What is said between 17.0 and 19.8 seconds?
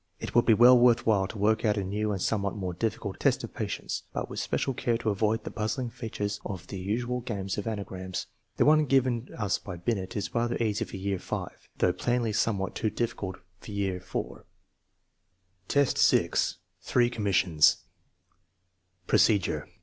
commissions Procedure.